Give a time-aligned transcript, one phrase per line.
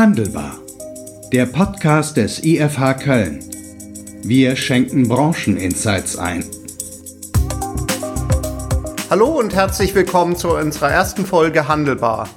[0.00, 0.54] Handelbar.
[1.30, 3.44] Der Podcast des IFH Köln.
[4.22, 6.42] Wir schenken Brancheninsights ein.
[9.10, 12.30] Hallo und herzlich willkommen zu unserer ersten Folge Handelbar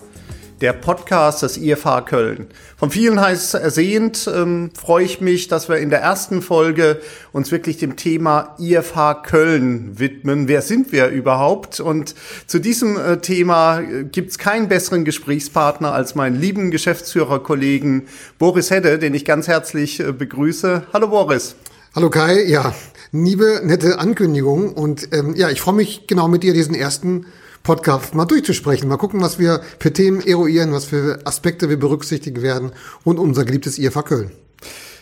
[0.63, 2.47] der Podcast des IFH Köln.
[2.77, 7.01] Von vielen heiß ersehnt ähm, freue ich mich, dass wir in der ersten Folge
[7.33, 10.47] uns wirklich dem Thema IFH Köln widmen.
[10.47, 11.81] Wer sind wir überhaupt?
[11.81, 12.15] Und
[12.47, 18.03] zu diesem äh, Thema äh, gibt es keinen besseren Gesprächspartner als meinen lieben Geschäftsführerkollegen
[18.39, 20.83] Boris Hedde, den ich ganz herzlich äh, begrüße.
[20.93, 21.57] Hallo Boris.
[21.93, 22.73] Hallo Kai, ja,
[23.11, 27.25] liebe nette Ankündigung und ähm, ja, ich freue mich genau mit dir diesen ersten
[27.63, 28.89] Podcast mal durchzusprechen.
[28.89, 32.73] Mal gucken, was wir für Themen eruieren, was für Aspekte wir berücksichtigen werden
[33.05, 34.31] und unser geliebtes IFA Köln.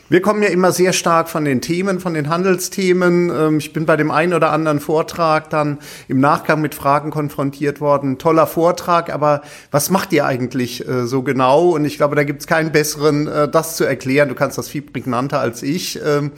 [0.10, 3.32] Wir kommen ja immer sehr stark von den Themen, von den Handelsthemen.
[3.34, 7.82] Ähm, ich bin bei dem einen oder anderen Vortrag dann im Nachgang mit Fragen konfrontiert
[7.82, 8.20] worden.
[8.20, 9.42] Toller Vortrag, aber
[9.72, 11.70] was macht ihr eigentlich äh, so genau?
[11.70, 14.30] Und ich glaube, da gibt es keinen besseren, äh, das zu erklären.
[14.30, 16.00] Du kannst das viel prägnanter als ich.
[16.06, 16.32] Ähm,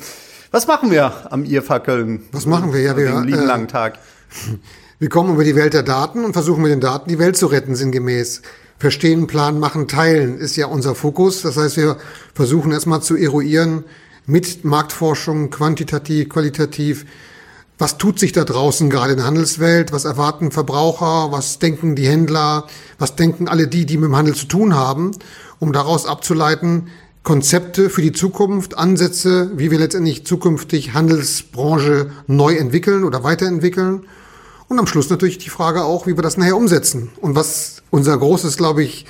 [0.52, 2.22] was machen wir am IFA Köln?
[2.32, 2.80] Was machen wir?
[2.80, 3.98] Ja, wir, den lieben äh, langen Tag.
[5.00, 7.48] Wir kommen über die Welt der Daten und versuchen mit den Daten die Welt zu
[7.48, 8.42] retten, sinngemäß.
[8.78, 11.42] Verstehen, planen, machen, teilen ist ja unser Fokus.
[11.42, 11.98] Das heißt, wir
[12.34, 13.86] versuchen erstmal zu eruieren
[14.26, 17.06] mit Marktforschung, quantitativ, qualitativ,
[17.80, 22.08] was tut sich da draußen gerade in der Handelswelt, was erwarten Verbraucher, was denken die
[22.08, 22.68] Händler,
[23.00, 25.12] was denken alle die, die mit dem Handel zu tun haben,
[25.60, 26.88] um daraus abzuleiten,
[27.24, 34.06] Konzepte für die Zukunft, Ansätze, wie wir letztendlich zukünftig Handelsbranche neu entwickeln oder weiterentwickeln
[34.68, 37.10] und am Schluss natürlich die Frage auch, wie wir das nachher umsetzen.
[37.22, 39.06] Und was unser großes, glaube ich,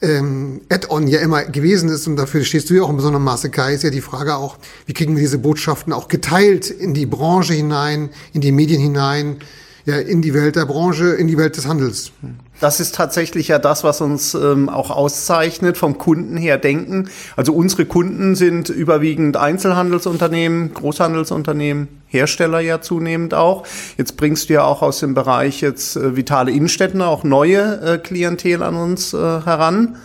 [0.00, 3.50] ähm, Add-on ja immer gewesen ist, und dafür stehst du ja auch in besonderem Maße,
[3.50, 7.06] Kai, ist ja die Frage auch, wie kriegen wir diese Botschaften auch geteilt in die
[7.06, 9.38] Branche hinein, in die Medien hinein,
[9.86, 12.12] ja, in die Welt der Branche, in die Welt des Handels.
[12.60, 17.10] Das ist tatsächlich ja das, was uns ähm, auch auszeichnet, vom Kunden her denken.
[17.36, 23.64] Also unsere Kunden sind überwiegend Einzelhandelsunternehmen, Großhandelsunternehmen, Hersteller ja zunehmend auch.
[23.98, 27.98] Jetzt bringst du ja auch aus dem Bereich jetzt äh, vitale Innenstädten auch neue äh,
[27.98, 29.96] Klientel an uns äh, heran.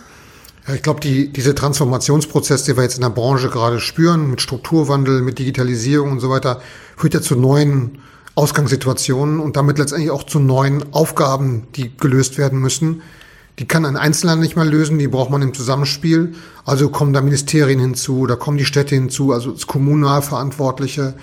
[0.66, 4.40] Ja, ich glaube, die, diese Transformationsprozess, den wir jetzt in der Branche gerade spüren, mit
[4.40, 6.60] Strukturwandel, mit Digitalisierung und so weiter,
[6.96, 7.98] führt ja zu neuen
[8.40, 13.02] Ausgangssituationen und damit letztendlich auch zu neuen Aufgaben, die gelöst werden müssen.
[13.58, 16.32] Die kann ein Einzelner nicht mal lösen, die braucht man im Zusammenspiel.
[16.64, 21.14] Also kommen da Ministerien hinzu, da kommen die Städte hinzu, also Kommunalverantwortliche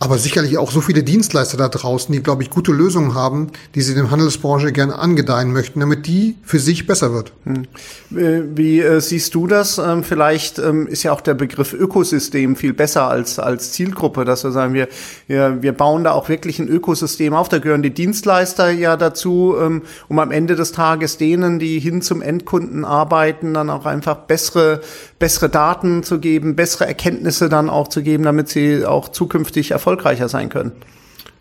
[0.00, 3.80] aber sicherlich auch so viele Dienstleister da draußen, die, glaube ich, gute Lösungen haben, die
[3.80, 7.32] sie der Handelsbranche gerne angedeihen möchten, damit die für sich besser wird.
[7.44, 7.66] Hm.
[8.10, 9.78] Wie äh, siehst du das?
[9.78, 14.44] Ähm, vielleicht ähm, ist ja auch der Begriff Ökosystem viel besser als, als Zielgruppe, dass
[14.44, 14.88] wir sagen, wir,
[15.26, 17.48] wir, wir bauen da auch wirklich ein Ökosystem auf.
[17.48, 22.02] Da gehören die Dienstleister ja dazu, ähm, um am Ende des Tages denen, die hin
[22.02, 24.80] zum Endkunden arbeiten, dann auch einfach bessere,
[25.24, 30.28] bessere Daten zu geben, bessere Erkenntnisse dann auch zu geben, damit sie auch zukünftig erfolgreicher
[30.28, 30.72] sein können?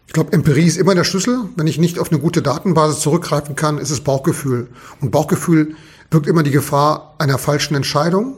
[0.08, 1.50] Ich glaube, Empirie ist immer der Schlüssel.
[1.58, 4.70] Wenn ich nicht auf eine gute Datenbasis zurückgreifen kann, ist es Bauchgefühl.
[5.02, 5.76] Und Bauchgefühl
[6.10, 8.38] birgt immer die Gefahr einer falschen Entscheidung.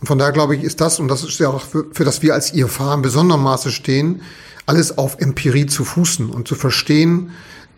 [0.00, 2.20] Und von daher glaube ich, ist das, und das ist ja auch für, für das
[2.22, 4.22] wir als IFA in besonderem Maße stehen,
[4.66, 7.30] alles auf Empirie zu fußen und zu verstehen,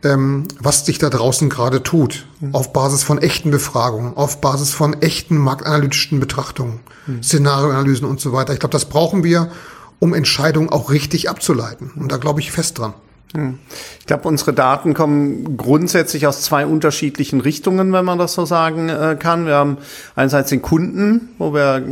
[0.04, 2.26] ähm, was sich da draußen gerade tut.
[2.40, 2.54] Mhm.
[2.54, 7.22] Auf Basis von echten Befragungen, auf Basis von echten marktanalytischen Betrachtungen, mhm.
[7.22, 8.52] Szenarioanalysen und so weiter.
[8.52, 9.50] Ich glaube, das brauchen wir,
[9.98, 11.92] um Entscheidungen auch richtig abzuleiten.
[11.96, 12.94] Und da glaube ich fest dran.
[13.34, 13.58] Hm.
[13.98, 18.88] Ich glaube, unsere Daten kommen grundsätzlich aus zwei unterschiedlichen Richtungen, wenn man das so sagen
[18.90, 19.46] äh, kann.
[19.46, 19.78] Wir haben
[20.14, 21.82] einerseits den Kunden, wo wir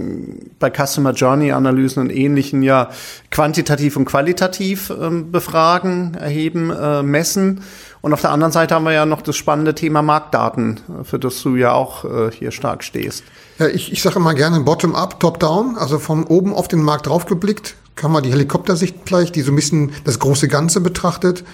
[0.59, 2.91] bei Customer Journey Analysen und ähnlichen ja
[3.31, 7.63] quantitativ und qualitativ ähm, befragen, erheben, äh, messen.
[8.03, 11.43] Und auf der anderen Seite haben wir ja noch das spannende Thema Marktdaten, für das
[11.43, 13.25] du ja auch äh, hier stark stehst.
[13.59, 17.77] Ja, ich, ich sage immer gerne Bottom-up, Top-down, also von oben auf den Markt draufgeblickt,
[17.97, 21.45] kann man die Helikoptersicht vielleicht, die so ein bisschen das große Ganze betrachtet.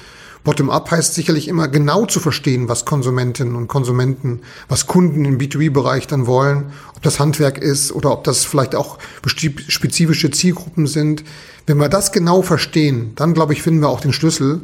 [0.45, 6.06] Bottom-up heißt sicherlich immer genau zu verstehen, was Konsumentinnen und Konsumenten, was Kunden im B2B-Bereich
[6.06, 11.25] dann wollen, ob das Handwerk ist oder ob das vielleicht auch spezifische Zielgruppen sind.
[11.67, 14.61] Wenn wir das genau verstehen, dann glaube ich, finden wir auch den Schlüssel,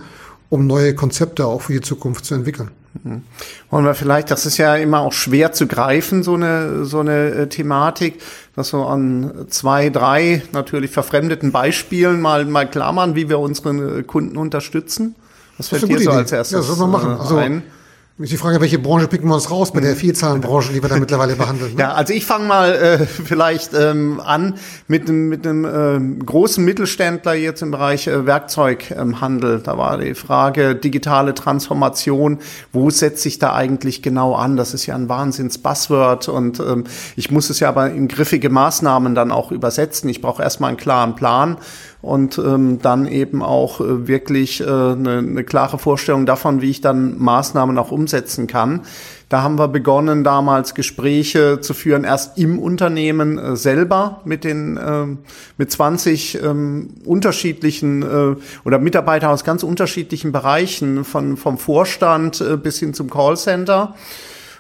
[0.53, 2.71] um neue Konzepte auch für die Zukunft zu entwickeln.
[3.03, 3.23] Mhm.
[3.71, 7.31] Wollen wir vielleicht, das ist ja immer auch schwer zu greifen, so eine, so eine
[7.31, 8.21] äh, Thematik,
[8.55, 14.03] dass so an zwei, drei natürlich verfremdeten Beispielen mal, mal klar machen, wie wir unsere
[14.03, 15.15] Kunden unterstützen.
[15.57, 17.13] Was fällt dir so als erstes ja, man machen.
[17.13, 17.63] Äh, also, ein?
[18.19, 20.99] Ist die Frage, welche Branche picken wir uns raus bei der Vielzahlenbranche, die wir da
[20.99, 21.73] mittlerweile behandeln?
[21.73, 21.81] Ne?
[21.81, 24.57] Ja, also ich fange mal äh, vielleicht ähm, an
[24.87, 29.61] mit einem mit einem äh, großen Mittelständler jetzt im Bereich äh, Werkzeughandel.
[29.61, 32.41] da war die Frage digitale Transformation.
[32.71, 34.59] Wo setzt sich da eigentlich genau an?
[34.59, 36.85] Das ist ja ein Wahnsinns-Buzzword und ähm,
[37.17, 40.11] ich muss es ja aber in griffige Maßnahmen dann auch übersetzen.
[40.11, 41.57] Ich brauche erstmal einen klaren Plan
[42.03, 46.81] und ähm, dann eben auch äh, wirklich äh, eine, eine klare Vorstellung davon, wie ich
[46.81, 48.81] dann Maßnahmen auch umsetzen kann.
[49.29, 54.77] Da haben wir begonnen, damals Gespräche zu führen, erst im Unternehmen äh, selber mit den
[54.77, 55.07] äh,
[55.57, 62.57] mit 20 ähm, unterschiedlichen äh, oder Mitarbeiter aus ganz unterschiedlichen Bereichen, von vom Vorstand äh,
[62.57, 63.95] bis hin zum Callcenter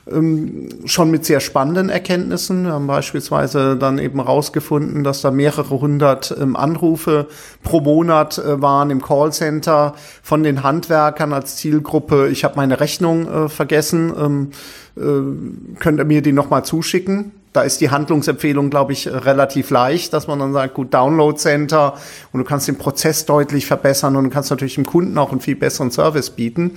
[0.05, 2.65] schon mit sehr spannenden Erkenntnissen.
[2.65, 7.29] Wir haben beispielsweise dann eben rausgefunden, dass da mehrere hundert ähm, Anrufe
[7.63, 12.29] pro Monat äh, waren im Callcenter von den Handwerkern als Zielgruppe.
[12.29, 14.13] Ich habe meine Rechnung äh, vergessen.
[14.19, 14.51] Ähm,
[14.97, 17.31] äh, könnt ihr mir die nochmal zuschicken?
[17.53, 21.95] Da ist die Handlungsempfehlung, glaube ich, relativ leicht, dass man dann sagt, gut, Download Center
[22.33, 25.41] und du kannst den Prozess deutlich verbessern und du kannst natürlich dem Kunden auch einen
[25.41, 26.73] viel besseren Service bieten.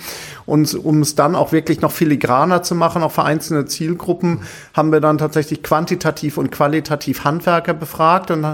[0.45, 4.42] Und um es dann auch wirklich noch filigraner zu machen, auch für einzelne Zielgruppen,
[4.74, 8.45] haben wir dann tatsächlich quantitativ und qualitativ Handwerker befragt und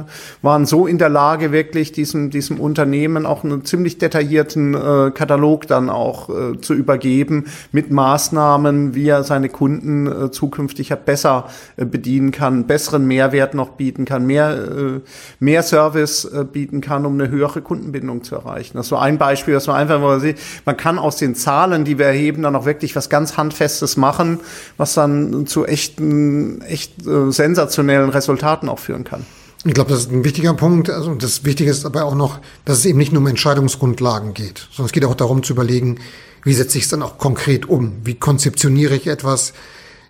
[0.44, 5.66] waren so in der Lage, wirklich diesem, diesem Unternehmen auch einen ziemlich detaillierten äh, Katalog
[5.66, 11.48] dann auch äh, zu übergeben mit Maßnahmen, wie er seine Kunden äh, zukünftig besser
[11.78, 15.00] äh, bedient bedienen kann, besseren Mehrwert noch bieten kann, mehr, äh,
[15.40, 18.76] mehr Service äh, bieten kann, um eine höhere Kundenbindung zu erreichen.
[18.76, 20.38] Das ist so ein Beispiel, das man einfach mal sieht.
[20.66, 24.42] Man kann aus den Zahlen, die wir erheben, dann auch wirklich was ganz Handfestes machen,
[24.76, 29.26] was dann zu echten, echt äh, sensationellen Resultaten auch führen kann.
[29.64, 30.90] Ich glaube, das ist ein wichtiger Punkt.
[30.90, 34.68] Also das Wichtige ist aber auch noch, dass es eben nicht nur um Entscheidungsgrundlagen geht,
[34.72, 36.00] sondern es geht auch darum zu überlegen,
[36.44, 37.94] wie setze ich es dann auch konkret um?
[38.04, 39.54] Wie konzeptioniere ich etwas?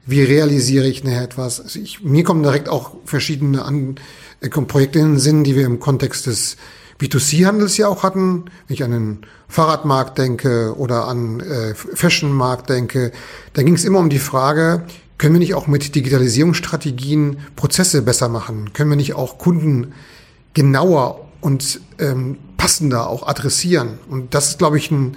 [0.05, 1.61] Wie realisiere ich nachher etwas.
[1.61, 3.95] Also ich, mir kommen direkt auch verschiedene an,
[4.41, 6.57] äh, Projekte in den Sinn, die wir im Kontext des
[6.99, 8.45] B2C-Handels ja auch hatten.
[8.67, 13.11] Wenn ich an den Fahrradmarkt denke oder an äh, Fashionmarkt denke,
[13.53, 14.83] da ging es immer um die Frage,
[15.17, 18.73] können wir nicht auch mit Digitalisierungsstrategien Prozesse besser machen?
[18.73, 19.93] Können wir nicht auch Kunden
[20.55, 23.99] genauer und ähm, passender auch adressieren?
[24.09, 25.15] Und das ist, glaube ich, ein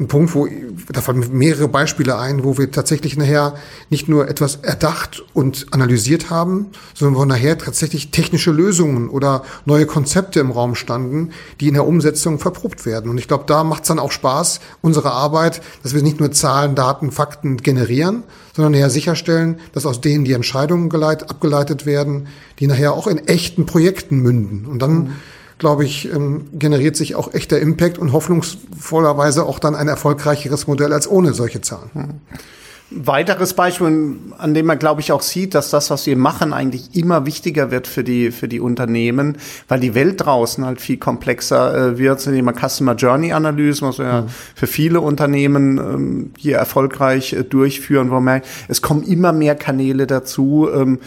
[0.00, 0.48] ein Punkt, wo,
[0.92, 3.54] da fallen mehrere Beispiele ein, wo wir tatsächlich nachher
[3.90, 9.86] nicht nur etwas erdacht und analysiert haben, sondern wo nachher tatsächlich technische Lösungen oder neue
[9.86, 11.30] Konzepte im Raum standen,
[11.60, 13.08] die in der Umsetzung verprobt werden.
[13.08, 16.32] Und ich glaube, da macht es dann auch Spaß, unsere Arbeit, dass wir nicht nur
[16.32, 22.26] Zahlen, Daten, Fakten generieren, sondern nachher sicherstellen, dass aus denen die Entscheidungen geleit, abgeleitet werden,
[22.58, 24.66] die nachher auch in echten Projekten münden.
[24.66, 25.12] Und dann mhm
[25.58, 30.92] glaube ich, ähm, generiert sich auch echter Impact und hoffnungsvollerweise auch dann ein erfolgreicheres Modell
[30.92, 31.90] als ohne solche Zahlen.
[31.92, 32.10] Hm.
[32.96, 36.94] Weiteres Beispiel, an dem man, glaube ich, auch sieht, dass das, was wir machen, eigentlich
[36.94, 41.74] immer wichtiger wird für die, für die Unternehmen, weil die Welt draußen halt viel komplexer
[41.74, 44.28] äh, wird, indem man Customer Journey Analysen, was wir ja mhm.
[44.54, 49.56] für viele Unternehmen ähm, hier erfolgreich äh, durchführen, wo man merkt, es kommen immer mehr
[49.56, 51.00] Kanäle dazu, ähm,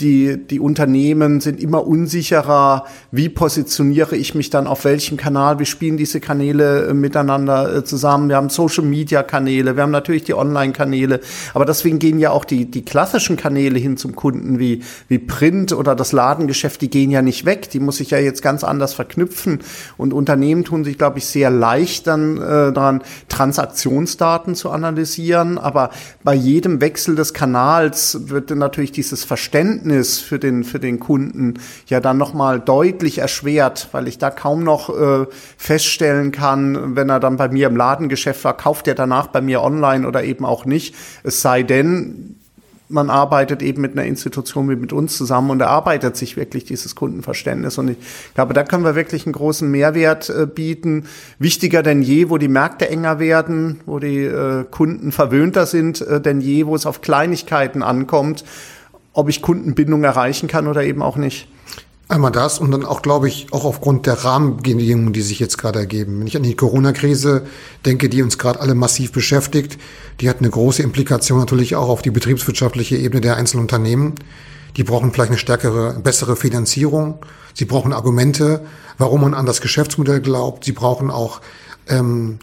[0.00, 4.66] die, die Unternehmen sind immer unsicherer, wie positioniere ich mich dann?
[4.66, 8.28] Auf welchem Kanal, wie spielen diese Kanäle äh, miteinander äh, zusammen.
[8.28, 11.20] Wir haben Social-Media-Kanäle, wir haben natürlich die Online-Kanäle,
[11.54, 15.72] aber deswegen gehen ja auch die, die klassischen Kanäle hin zum Kunden wie, wie Print
[15.72, 18.94] oder das Ladengeschäft, die gehen ja nicht weg, die muss ich ja jetzt ganz anders
[18.94, 19.60] verknüpfen.
[19.96, 25.90] Und Unternehmen tun sich, glaube ich, sehr leicht dann äh, daran, Transaktionsdaten zu analysieren, aber
[26.24, 31.54] bei jedem Wechsel des Kanals wird natürlich dieses Verständnis Verständnis für den, für den Kunden
[31.86, 37.20] ja dann nochmal deutlich erschwert, weil ich da kaum noch äh, feststellen kann, wenn er
[37.20, 40.64] dann bei mir im Ladengeschäft war, kauft er danach bei mir online oder eben auch
[40.64, 40.94] nicht.
[41.22, 42.36] Es sei denn,
[42.88, 46.94] man arbeitet eben mit einer Institution wie mit uns zusammen und erarbeitet sich wirklich dieses
[46.94, 47.78] Kundenverständnis.
[47.78, 47.96] Und ich
[48.34, 51.04] glaube, da können wir wirklich einen großen Mehrwert äh, bieten.
[51.38, 56.20] Wichtiger denn je, wo die Märkte enger werden, wo die äh, Kunden verwöhnter sind äh,
[56.20, 58.44] denn je, wo es auf Kleinigkeiten ankommt
[59.14, 61.48] ob ich Kundenbindung erreichen kann oder eben auch nicht.
[62.06, 65.78] Einmal das und dann auch, glaube ich, auch aufgrund der Rahmenbedingungen, die sich jetzt gerade
[65.78, 66.20] ergeben.
[66.20, 67.46] Wenn ich an die Corona-Krise
[67.86, 69.78] denke, die uns gerade alle massiv beschäftigt,
[70.20, 74.16] die hat eine große Implikation natürlich auch auf die betriebswirtschaftliche Ebene der einzelnen Unternehmen.
[74.76, 77.20] Die brauchen vielleicht eine stärkere, bessere Finanzierung.
[77.54, 78.66] Sie brauchen Argumente,
[78.98, 80.64] warum man an das Geschäftsmodell glaubt.
[80.64, 81.40] Sie brauchen auch
[81.88, 82.38] ähm,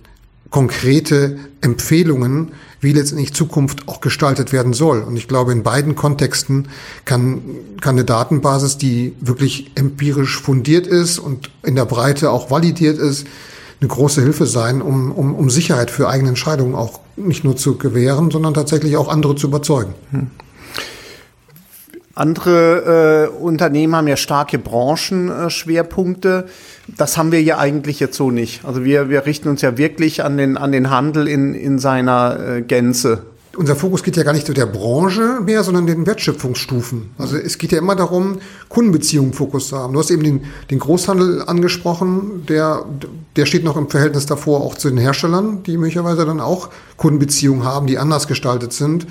[0.50, 5.02] konkrete Empfehlungen, wie letztendlich Zukunft auch gestaltet werden soll.
[5.02, 6.68] Und ich glaube, in beiden Kontexten
[7.06, 7.42] kann,
[7.80, 13.28] kann eine Datenbasis, die wirklich empirisch fundiert ist und in der Breite auch validiert ist,
[13.80, 17.78] eine große Hilfe sein, um, um, um Sicherheit für eigene Entscheidungen auch nicht nur zu
[17.78, 19.94] gewähren, sondern tatsächlich auch andere zu überzeugen.
[20.12, 20.28] Hm.
[22.14, 26.46] Andere äh, Unternehmen haben ja starke Branchenschwerpunkte.
[26.48, 26.52] Äh,
[26.98, 28.66] das haben wir ja eigentlich jetzt so nicht.
[28.66, 32.40] Also wir, wir richten uns ja wirklich an den, an den Handel in, in seiner
[32.40, 33.24] äh, Gänze
[33.58, 37.12] unser Fokus geht ja gar nicht zu der Branche mehr, sondern den Wertschöpfungsstufen.
[37.18, 39.94] Also es geht ja immer darum, Kundenbeziehungen Fokus zu haben.
[39.94, 42.86] Du hast eben den, den Großhandel angesprochen, der,
[43.36, 47.66] der steht noch im Verhältnis davor auch zu den Herstellern, die möglicherweise dann auch Kundenbeziehungen
[47.66, 49.06] haben, die anders gestaltet sind.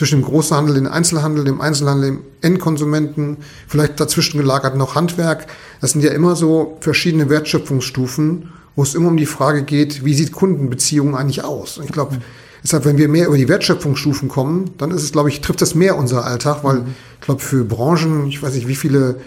[0.00, 3.36] Zwischen dem Großhandel, dem Einzelhandel, dem Einzelhandel, dem Endkonsumenten,
[3.68, 5.46] vielleicht dazwischen gelagert noch Handwerk.
[5.82, 10.14] Das sind ja immer so verschiedene Wertschöpfungsstufen, wo es immer um die Frage geht, wie
[10.14, 11.76] sieht Kundenbeziehung eigentlich aus?
[11.76, 12.16] Und ich glaube,
[12.62, 15.74] Deshalb, wenn wir mehr über die Wertschöpfungsstufen kommen, dann ist es, glaube ich, trifft das
[15.74, 16.94] mehr unser Alltag, weil mhm.
[17.20, 19.20] ich glaube, für Branchen, ich weiß nicht, wie viele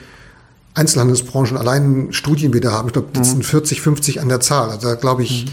[0.74, 3.34] Einzelhandelsbranchen allein Studien wir da haben, ich glaube, das mhm.
[3.34, 4.72] sind 40, 50 an der Zahl.
[4.72, 5.52] Also da glaube ich, mhm.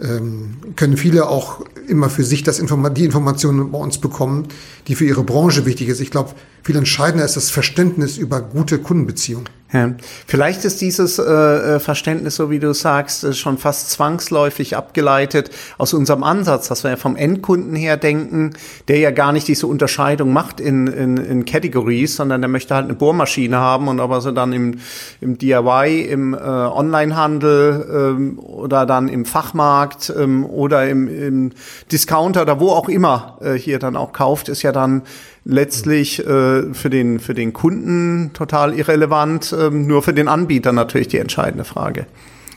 [0.00, 4.48] Ähm, können viele auch immer für sich das Informa die Informationen bei uns bekommen,
[4.86, 6.00] die für ihre Branche wichtig ist.
[6.00, 6.30] Ich glaube,
[6.62, 9.48] viel entscheidender ist das Verständnis über gute Kundenbeziehungen.
[9.72, 9.92] Ja.
[10.26, 15.50] Vielleicht ist dieses äh, äh, Verständnis, so wie du sagst, äh, schon fast zwangsläufig abgeleitet
[15.78, 18.50] aus unserem Ansatz, dass wir ja vom Endkunden her denken,
[18.88, 22.84] der ja gar nicht diese Unterscheidung macht in, in, in Categories, sondern der möchte halt
[22.84, 24.78] eine Bohrmaschine haben und ob er sie dann im,
[25.22, 31.52] im DIY, im äh, Onlinehandel ähm, oder dann im Fachmarkt ähm, oder im, im
[31.90, 35.02] Discounter oder wo auch immer äh, hier dann auch kauft, ist ja dann
[35.44, 41.08] letztlich äh, für, den, für den Kunden total irrelevant, äh, nur für den Anbieter natürlich
[41.08, 42.06] die entscheidende Frage.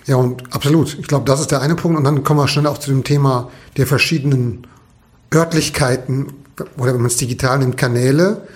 [0.06, 0.98] Ja, und absolut.
[1.00, 1.98] Ich glaube, das ist der eine Punkt.
[1.98, 4.68] Und dann kommen wir schnell auch zu dem Thema der verschiedenen
[5.34, 6.28] Örtlichkeiten
[6.78, 8.48] oder wenn man es digital nimmt, Kanäle.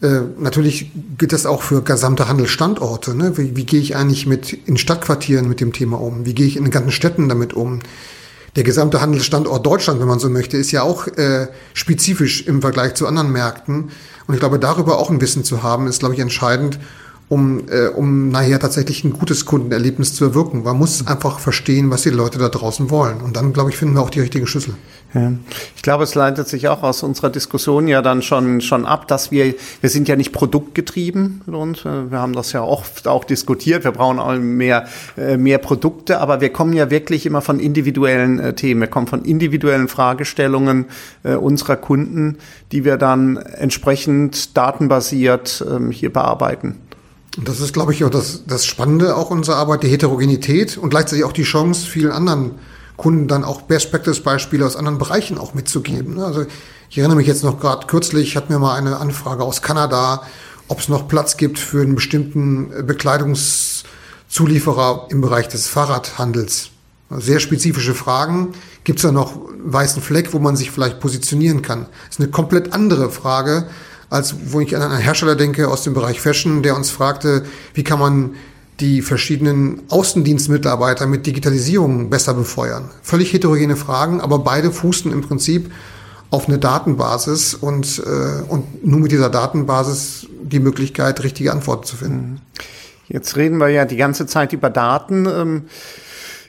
[0.00, 3.14] Äh, natürlich gilt das auch für gesamte Handelsstandorte.
[3.16, 3.36] Ne?
[3.38, 6.26] Wie, wie gehe ich eigentlich mit in Stadtquartieren mit dem Thema um?
[6.26, 7.80] Wie gehe ich in den ganzen Städten damit um?
[8.56, 12.94] der gesamte Handelsstandort Deutschland, wenn man so möchte, ist ja auch äh, spezifisch im Vergleich
[12.94, 13.90] zu anderen Märkten.
[14.26, 16.78] Und ich glaube, darüber auch ein Wissen zu haben, ist, glaube ich, entscheidend,
[17.32, 20.64] um, äh, um nachher tatsächlich ein gutes Kundenerlebnis zu erwirken.
[20.64, 23.22] Man muss einfach verstehen, was die Leute da draußen wollen.
[23.22, 24.74] Und dann, glaube ich, finden wir auch die richtigen Schlüssel.
[25.14, 25.32] Ja.
[25.74, 29.30] Ich glaube, es leitet sich auch aus unserer Diskussion ja dann schon, schon ab, dass
[29.30, 33.84] wir, wir sind ja nicht produktgetrieben und äh, wir haben das ja oft auch diskutiert.
[33.84, 34.86] Wir brauchen auch mehr,
[35.16, 38.82] äh, mehr Produkte, aber wir kommen ja wirklich immer von individuellen äh, Themen.
[38.82, 40.86] Wir kommen von individuellen Fragestellungen
[41.22, 42.38] unserer Kunden,
[42.72, 46.78] die wir dann entsprechend datenbasiert ähm, hier bearbeiten.
[47.38, 50.90] Und das ist, glaube ich, auch das, das Spannende auch unserer Arbeit, die Heterogenität und
[50.90, 52.50] gleichzeitig auch die Chance, vielen anderen
[52.96, 56.16] Kunden dann auch Best Practice Beispiele aus anderen Bereichen auch mitzugeben.
[56.16, 56.26] Ne?
[56.26, 56.44] Also
[56.90, 60.24] ich erinnere mich jetzt noch gerade kürzlich, hatten wir mal eine Anfrage aus Kanada,
[60.68, 66.68] ob es noch Platz gibt für einen bestimmten Bekleidungszulieferer im Bereich des Fahrradhandels.
[67.10, 68.52] Sehr spezifische Fragen.
[68.84, 71.86] Gibt es da noch einen weißen Fleck, wo man sich vielleicht positionieren kann?
[72.06, 73.68] Das ist eine komplett andere Frage,
[74.12, 77.82] als wo ich an einen Hersteller denke aus dem Bereich Fashion, der uns fragte, wie
[77.82, 78.34] kann man
[78.80, 82.90] die verschiedenen Außendienstmitarbeiter mit Digitalisierung besser befeuern.
[83.02, 85.70] Völlig heterogene Fragen, aber beide fußen im Prinzip
[86.30, 91.96] auf eine Datenbasis und, äh, und nur mit dieser Datenbasis die Möglichkeit, richtige Antworten zu
[91.96, 92.40] finden.
[93.08, 95.26] Jetzt reden wir ja die ganze Zeit über Daten.
[95.26, 95.62] Ähm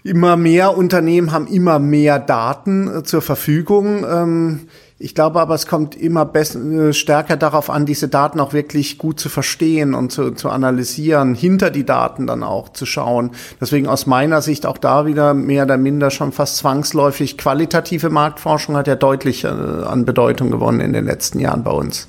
[0.04, 4.06] immer mehr Unternehmen haben immer mehr Daten äh, zur Verfügung.
[4.10, 4.60] Ähm,
[5.00, 9.20] ich glaube aber, es kommt immer äh, stärker darauf an, diese Daten auch wirklich gut
[9.20, 13.32] zu verstehen und zu, zu analysieren, hinter die Daten dann auch zu schauen.
[13.60, 18.78] Deswegen aus meiner Sicht auch da wieder mehr oder minder schon fast zwangsläufig qualitative Marktforschung
[18.78, 22.08] hat ja deutlich äh, an Bedeutung gewonnen in den letzten Jahren bei uns.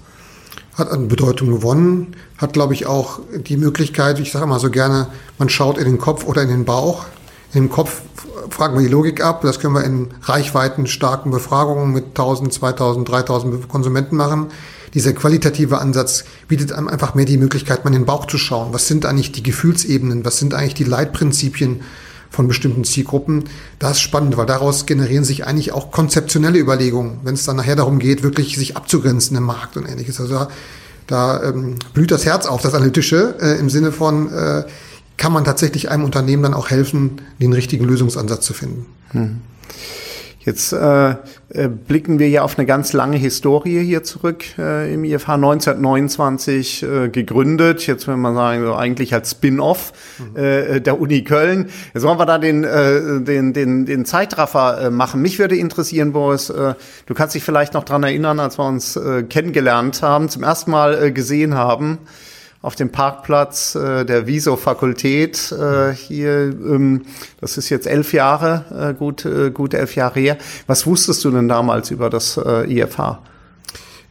[0.76, 5.06] Hat an Bedeutung gewonnen, hat glaube ich auch die Möglichkeit, ich sage immer so gerne,
[5.38, 7.06] man schaut in den Kopf oder in den Bauch
[7.54, 8.02] im Kopf
[8.50, 9.42] fragen wir die Logik ab.
[9.42, 14.48] Das können wir in reichweiten starken Befragungen mit 1000, 2000, 3000 Konsumenten machen.
[14.94, 18.72] Dieser qualitative Ansatz bietet einem einfach mehr die Möglichkeit, mal in den Bauch zu schauen.
[18.72, 20.24] Was sind eigentlich die Gefühlsebenen?
[20.24, 21.82] Was sind eigentlich die Leitprinzipien
[22.30, 23.44] von bestimmten Zielgruppen?
[23.80, 27.76] Das ist spannend, weil daraus generieren sich eigentlich auch konzeptionelle Überlegungen, wenn es dann nachher
[27.76, 30.20] darum geht, wirklich sich abzugrenzen im Markt und ähnliches.
[30.20, 30.46] Also
[31.08, 34.64] da ähm, blüht das Herz auf, das Analytische, äh, im Sinne von, äh,
[35.16, 38.86] kann man tatsächlich einem Unternehmen dann auch helfen, den richtigen Lösungsansatz zu finden.
[39.10, 39.40] Hm.
[40.44, 45.04] Jetzt äh, äh, blicken wir ja auf eine ganz lange Historie hier zurück äh, im
[45.04, 47.86] IFH 1929 äh, gegründet.
[47.86, 50.36] Jetzt wenn man sagen, so eigentlich als Spin-off mhm.
[50.36, 51.70] äh, der Uni Köln.
[51.94, 55.22] Jetzt wollen wir da den, äh, den, den, den Zeitraffer äh, machen.
[55.22, 56.74] Mich würde interessieren, Boris, äh,
[57.06, 60.70] du kannst dich vielleicht noch dran erinnern, als wir uns äh, kennengelernt haben, zum ersten
[60.70, 62.00] Mal äh, gesehen haben
[62.64, 66.30] auf dem Parkplatz äh, der Wieso-Fakultät äh, hier.
[66.44, 67.02] Ähm,
[67.38, 70.38] das ist jetzt elf Jahre, äh, gut, äh, gut elf Jahre her.
[70.66, 73.18] Was wusstest du denn damals über das äh, IFH?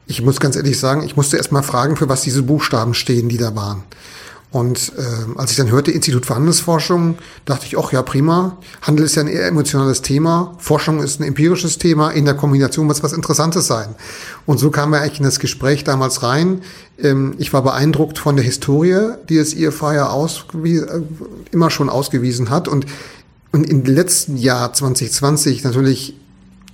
[0.06, 3.28] Ich muss ganz ehrlich sagen, ich musste erst mal fragen, für was diese Buchstaben stehen,
[3.28, 3.84] die da waren.
[4.54, 8.56] Und äh, als ich dann hörte Institut für Handelsforschung, dachte ich, ach ja, prima.
[8.84, 10.54] Handel ist ja ein eher emotionales Thema.
[10.60, 12.12] Forschung ist ein empirisches Thema.
[12.12, 13.96] In der Kombination muss was Interessantes sein.
[14.46, 16.62] Und so kamen wir eigentlich in das Gespräch damals rein.
[17.00, 21.02] Ähm, ich war beeindruckt von der Historie, die das IFA ja ausgewiesen, äh,
[21.52, 22.68] immer schon ausgewiesen hat.
[22.68, 22.86] Und,
[23.52, 26.14] und im letzten Jahr 2020 natürlich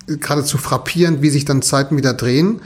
[0.05, 2.59] geradezu frappierend, wie sich dann Zeiten wieder drehen.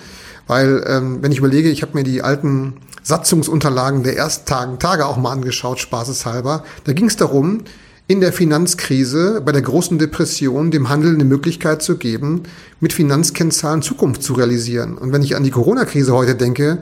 [0.47, 5.17] Weil, ähm, wenn ich überlege, ich habe mir die alten Satzungsunterlagen der ersten Tage auch
[5.17, 6.63] mal angeschaut, spaßeshalber.
[6.85, 7.65] Da ging es darum,
[8.07, 12.43] in der Finanzkrise, bei der großen Depression, dem Handel eine Möglichkeit zu geben,
[12.79, 14.97] mit Finanzkennzahlen Zukunft zu realisieren.
[14.97, 16.79] Und wenn ich an die Corona-Krise heute denke,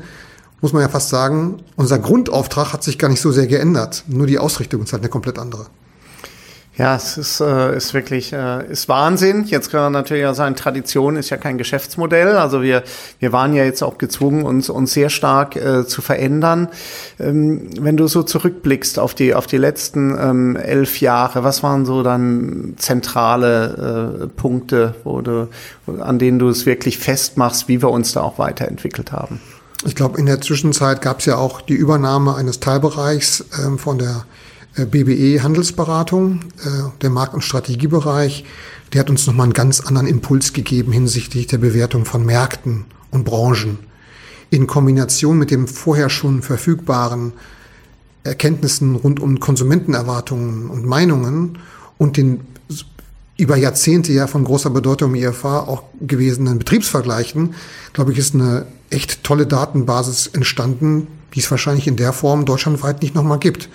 [0.62, 4.04] muss man ja fast sagen, unser Grundauftrag hat sich gar nicht so sehr geändert.
[4.08, 5.68] Nur die Ausrichtung ist halt eine komplett andere.
[6.78, 9.44] Ja, es ist, äh, ist wirklich äh, ist Wahnsinn.
[9.44, 12.38] Jetzt können wir natürlich auch sagen, Tradition ist ja kein Geschäftsmodell.
[12.38, 12.84] Also wir,
[13.20, 16.70] wir waren ja jetzt auch gezwungen, uns, uns sehr stark äh, zu verändern.
[17.20, 21.86] Ähm, wenn du so zurückblickst auf die, auf die letzten ähm, elf Jahre, was waren
[21.86, 25.50] so dann zentrale äh, Punkte, wo du,
[26.00, 29.42] an denen du es wirklich festmachst, wie wir uns da auch weiterentwickelt haben?
[29.86, 33.98] Ich glaube, in der Zwischenzeit gab es ja auch die Übernahme eines Teilbereichs ähm, von
[33.98, 34.26] der
[34.76, 38.46] BBE Handelsberatung, äh, der Markt- und Strategiebereich,
[38.94, 43.26] der hat uns nochmal einen ganz anderen Impuls gegeben hinsichtlich der Bewertung von Märkten und
[43.26, 43.80] Branchen.
[44.50, 47.34] In Kombination mit dem vorher schon verfügbaren
[48.24, 51.58] Erkenntnissen rund um Konsumentenerwartungen und Meinungen
[51.98, 52.42] und den
[53.38, 57.56] über Jahrzehnte ja von großer Bedeutung im IFA auch gewesenen Betriebsvergleichen,
[57.94, 63.02] glaube ich, ist eine echt tolle Datenbasis entstanden, die es wahrscheinlich in der Form deutschlandweit
[63.02, 63.70] nicht nochmal gibt.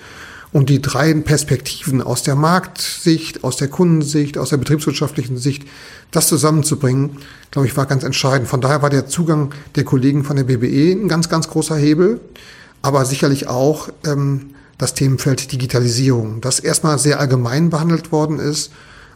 [0.53, 5.65] Und die drei Perspektiven aus der Marktsicht, aus der Kundensicht, aus der betriebswirtschaftlichen Sicht,
[6.11, 7.19] das zusammenzubringen,
[7.50, 8.49] glaube ich, war ganz entscheidend.
[8.49, 12.21] Von daher war der Zugang der Kollegen von der BBE ein ganz, ganz großer Hebel,
[12.83, 18.71] aber sicherlich auch ähm, das Themenfeld Digitalisierung, das erstmal sehr allgemein behandelt worden ist,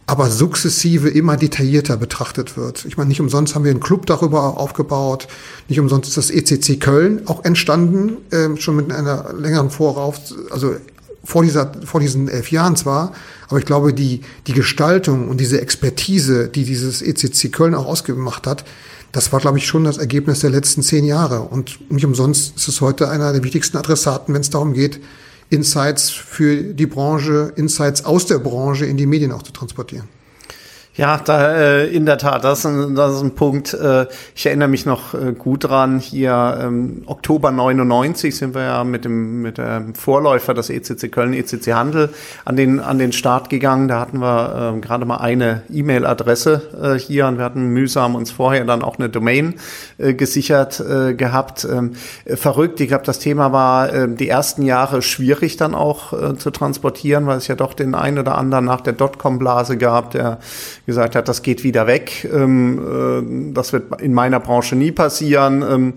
[0.07, 2.85] aber sukzessive immer detaillierter betrachtet wird.
[2.85, 5.27] Ich meine, nicht umsonst haben wir einen Club darüber aufgebaut,
[5.69, 10.19] nicht umsonst ist das ECC Köln auch entstanden, äh, schon mit einer längeren Vorauf,
[10.49, 10.75] also
[11.23, 13.13] vor, dieser, vor diesen elf Jahren zwar,
[13.47, 18.47] aber ich glaube, die, die Gestaltung und diese Expertise, die dieses ECC Köln auch ausgemacht
[18.47, 18.65] hat,
[19.11, 21.41] das war, glaube ich, schon das Ergebnis der letzten zehn Jahre.
[21.41, 25.01] Und nicht umsonst ist es heute einer der wichtigsten Adressaten, wenn es darum geht,
[25.49, 30.07] Insights für die Branche, Insights aus der Branche in die Medien auch zu transportieren.
[30.97, 33.73] Ja, da, äh, in der Tat, das ist ein, das ist ein Punkt.
[33.73, 35.99] Äh, ich erinnere mich noch äh, gut dran.
[35.99, 41.31] Hier ähm, Oktober 99 sind wir ja mit dem mit dem Vorläufer des ECC Köln,
[41.31, 42.09] ECC Handel,
[42.43, 43.87] an den an den Start gegangen.
[43.87, 48.29] Da hatten wir äh, gerade mal eine E-Mail-Adresse äh, hier und wir hatten mühsam uns
[48.29, 49.55] vorher dann auch eine Domain
[49.97, 51.63] äh, gesichert äh, gehabt.
[51.63, 51.93] Ähm,
[52.25, 52.81] äh, verrückt.
[52.81, 57.27] Ich glaube, das Thema war äh, die ersten Jahre schwierig dann auch äh, zu transportieren,
[57.27, 60.39] weil es ja doch den einen oder anderen nach der Dotcom-Blase gab, der
[60.85, 62.27] gesagt hat, das geht wieder weg.
[62.31, 65.61] Ähm, äh, das wird in meiner Branche nie passieren.
[65.61, 65.93] Ähm,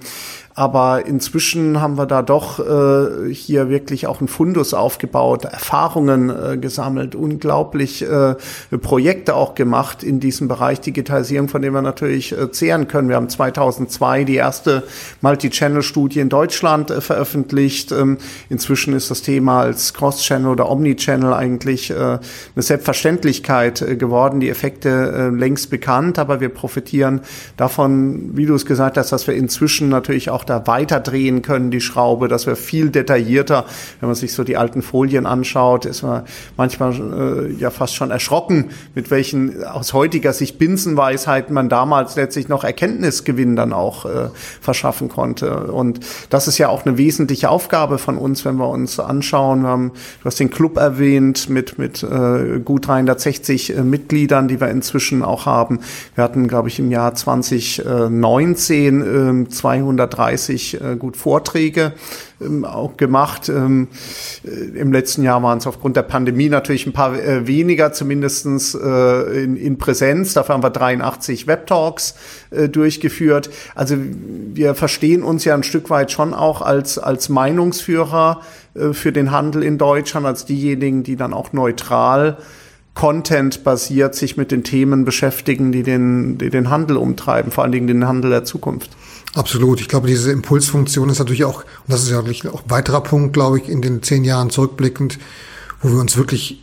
[0.57, 6.57] aber inzwischen haben wir da doch äh, hier wirklich auch ein Fundus aufgebaut, Erfahrungen äh,
[6.57, 8.37] gesammelt, unglaublich äh,
[8.81, 13.09] Projekte auch gemacht in diesem Bereich Digitalisierung, von dem wir natürlich äh, zehren können.
[13.09, 14.85] Wir haben 2002 die erste
[15.23, 17.91] Multi-Channel-Studie in Deutschland äh, veröffentlicht.
[17.91, 22.21] Ähm, inzwischen ist das Thema als Cross-Channel oder Omni-Channel eigentlich äh, eine
[22.57, 24.39] Selbstverständlichkeit geworden.
[24.39, 27.23] Die Effekte längst bekannt, aber wir profitieren
[27.57, 31.71] davon, wie du es gesagt hast, dass wir inzwischen natürlich auch da weiter drehen können,
[31.71, 33.65] die Schraube, dass wir viel detaillierter,
[34.01, 36.25] wenn man sich so die alten Folien anschaut, ist man
[36.57, 42.49] manchmal äh, ja fast schon erschrocken, mit welchen aus heutiger Sicht Binsenweisheiten man damals letztlich
[42.49, 44.29] noch Erkenntnisgewinn dann auch äh,
[44.61, 45.73] verschaffen konnte.
[45.73, 49.63] Und das ist ja auch eine wesentliche Aufgabe von uns, wenn wir uns anschauen.
[49.63, 54.61] Wir haben, du hast den Club erwähnt mit, mit äh, gut 360 äh, Mitgliedern, die
[54.61, 55.81] wir inzwischen auch haben.
[56.15, 61.93] Wir hatten, glaube ich, im Jahr 2019 äh, 230 30 äh, gut Vorträge
[62.41, 63.49] ähm, auch gemacht.
[63.49, 63.89] Ähm,
[64.45, 68.75] äh, Im letzten Jahr waren es aufgrund der Pandemie natürlich ein paar äh, weniger, zumindestens
[68.75, 70.35] äh, in, in Präsenz.
[70.35, 72.15] Dafür haben wir 83 Webtalks
[72.51, 73.51] äh, durchgeführt.
[73.75, 78.41] Also wir verstehen uns ja ein Stück weit schon auch als, als Meinungsführer
[78.75, 82.39] äh, für den Handel in Deutschland, als diejenigen, die dann auch neutral
[82.95, 87.89] Content-basiert sich mit den Themen beschäftigen, die den, die den Handel umtreiben, vor allen Dingen
[87.89, 88.93] den Handel der Zukunft.
[89.35, 89.81] Absolut.
[89.81, 93.33] Ich glaube, diese Impulsfunktion ist natürlich auch, und das ist ja auch ein weiterer Punkt,
[93.33, 95.19] glaube ich, in den zehn Jahren zurückblickend,
[95.83, 96.63] wo wir uns wirklich,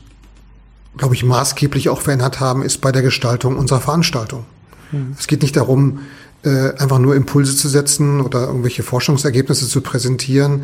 [0.97, 4.45] glaube ich, maßgeblich auch verändert haben, ist bei der Gestaltung unserer Veranstaltung.
[4.91, 5.15] Mhm.
[5.19, 5.99] Es geht nicht darum,
[6.43, 10.63] äh, einfach nur Impulse zu setzen oder irgendwelche Forschungsergebnisse zu präsentieren,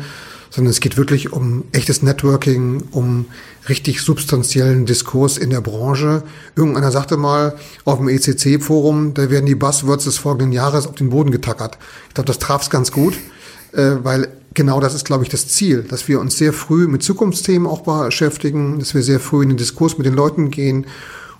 [0.50, 3.26] sondern es geht wirklich um echtes Networking, um
[3.68, 6.22] richtig substanziellen Diskurs in der Branche.
[6.56, 11.10] Irgendeiner sagte mal auf dem ECC-Forum, da werden die Buzzwords des folgenden Jahres auf den
[11.10, 11.78] Boden getackert.
[12.08, 13.14] Ich glaube, das traf es ganz gut,
[13.72, 17.02] äh, weil genau das ist, glaube ich, das Ziel, dass wir uns sehr früh mit
[17.02, 20.86] Zukunftsthemen auch beschäftigen, dass wir sehr früh in den Diskurs mit den Leuten gehen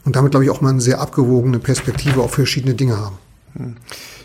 [0.04, 3.16] und damit, glaube ich, auch mal eine sehr abgewogene Perspektive auf verschiedene Dinge haben.
[3.56, 3.76] Hm.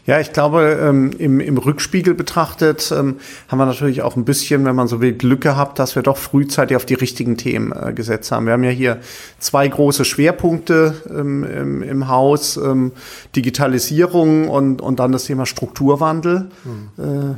[0.06, 3.16] Ja, ich glaube, ähm, im, im Rückspiegel betrachtet ähm,
[3.48, 6.18] haben wir natürlich auch ein bisschen, wenn man so will, Glück gehabt, dass wir doch
[6.18, 8.46] frühzeitig auf die richtigen Themen äh, gesetzt haben.
[8.46, 9.00] Wir haben ja hier
[9.39, 12.92] zwei große Schwerpunkte ähm, im, im Haus, ähm,
[13.36, 17.04] Digitalisierung und, und dann das Thema Strukturwandel, mhm.
[17.04, 17.36] äh,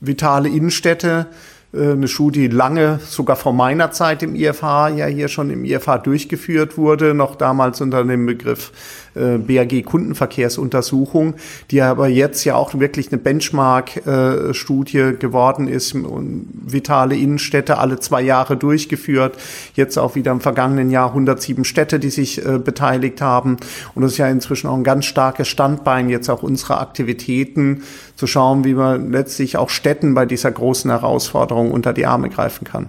[0.00, 1.26] vitale Innenstädte
[1.74, 5.98] äh, eine Studie lange, sogar vor meiner Zeit im IFH, ja hier schon im IFH
[5.98, 8.70] durchgeführt wurde, noch damals unter dem Begriff
[9.14, 11.34] äh, BAG Kundenverkehrsuntersuchung,
[11.70, 18.00] die aber jetzt ja auch wirklich eine Benchmark-Studie äh, geworden ist und vitale Innenstädte alle
[18.00, 19.36] zwei Jahre durchgeführt.
[19.74, 23.56] Jetzt auch wieder im vergangenen Jahr 107 Städte, die sich äh, beteiligt haben.
[23.94, 27.82] Und das ist ja inzwischen auch ein ganz starkes Standbein jetzt auch unserer Aktivitäten,
[28.16, 32.64] zu schauen, wie man letztlich auch Städten bei dieser großen Herausforderung unter die Arme greifen
[32.64, 32.88] kann.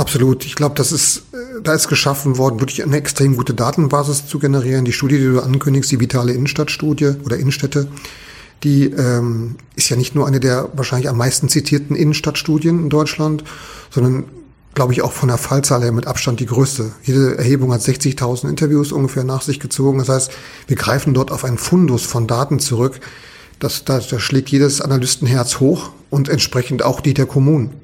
[0.00, 0.46] Absolut.
[0.46, 4.38] Ich glaube, das ist, äh, da ist geschaffen worden, wirklich eine extrem gute Datenbasis zu
[4.38, 4.86] generieren.
[4.86, 7.86] Die Studie, die du ankündigst, die vitale Innenstadtstudie oder Innenstädte,
[8.62, 13.44] die ähm, ist ja nicht nur eine der wahrscheinlich am meisten zitierten Innenstadtstudien in Deutschland,
[13.90, 14.24] sondern
[14.72, 16.92] glaube ich auch von der Fallzahl her mit Abstand die größte.
[17.02, 19.98] Jede Erhebung hat 60.000 Interviews ungefähr nach sich gezogen.
[19.98, 20.32] Das heißt,
[20.66, 23.00] wir greifen dort auf einen Fundus von Daten zurück.
[23.58, 27.74] Das, da, da schlägt jedes Analystenherz hoch und entsprechend auch die der Kommunen.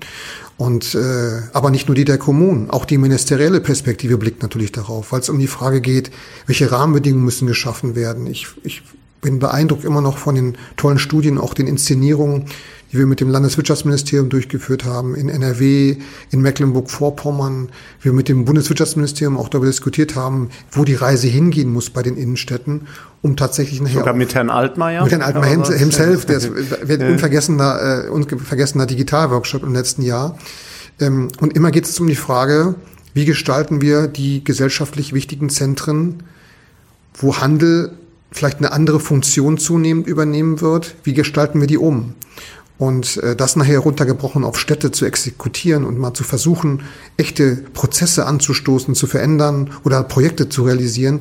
[0.59, 5.13] Und äh, aber nicht nur die der Kommunen, auch die ministerielle Perspektive blickt natürlich darauf,
[5.13, 6.11] weil es um die Frage geht,
[6.47, 8.27] welche Rahmenbedingungen müssen geschaffen werden.
[8.27, 8.83] Ich, ich
[9.27, 12.45] bin beeindruckt immer noch von den tollen Studien, auch den Inszenierungen,
[12.93, 15.97] die wir mit dem Landeswirtschaftsministerium durchgeführt haben, in NRW,
[16.31, 17.71] in Mecklenburg-Vorpommern,
[18.03, 22.17] wir mit dem Bundeswirtschaftsministerium auch darüber diskutiert haben, wo die Reise hingehen muss bei den
[22.17, 22.83] Innenstädten,
[23.21, 23.99] um tatsächlich nachher...
[23.99, 25.03] Sogar mit Herrn Altmaier?
[25.03, 26.53] Mit Herrn Altmaier ja, himself, der ist
[26.89, 30.39] ein unvergessener, äh, unvergessener Digitalworkshop im letzten Jahr.
[31.01, 32.77] Ähm, und immer geht es um die Frage,
[33.13, 36.23] wie gestalten wir die gesellschaftlich wichtigen Zentren,
[37.15, 37.91] wo Handel
[38.31, 42.15] vielleicht eine andere Funktion zunehmend übernehmen wird, wie gestalten wir die um?
[42.79, 46.83] Und äh, das nachher runtergebrochen auf Städte zu exekutieren und mal zu versuchen,
[47.17, 51.21] echte Prozesse anzustoßen, zu verändern oder Projekte zu realisieren,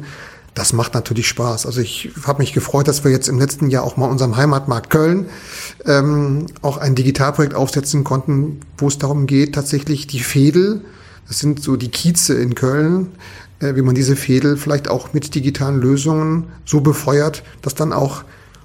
[0.55, 1.65] das macht natürlich Spaß.
[1.65, 4.89] Also ich habe mich gefreut, dass wir jetzt im letzten Jahr auch mal unserem Heimatmarkt
[4.89, 5.27] Köln
[5.85, 10.81] ähm, auch ein Digitalprojekt aufsetzen konnten, wo es darum geht, tatsächlich die Fädel,
[11.27, 13.11] das sind so die Kieze in Köln,
[13.59, 18.23] äh, wie man diese Fädel vielleicht auch mit digitalen Lösungen so befeuert, dass dann auch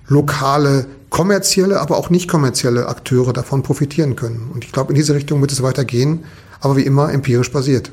[0.08, 4.50] lokale kommerzielle, aber auch nicht kommerzielle Akteure davon profitieren können.
[4.52, 6.24] Und ich glaube, in diese Richtung wird es weitergehen,
[6.60, 7.90] aber wie immer empirisch basiert.